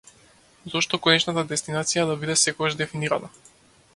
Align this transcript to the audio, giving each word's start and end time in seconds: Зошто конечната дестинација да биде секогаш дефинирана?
Зошто 0.75 0.99
конечната 1.07 1.43
дестинација 1.51 2.05
да 2.11 2.17
биде 2.23 2.39
секогаш 2.47 2.79
дефинирана? 2.83 3.33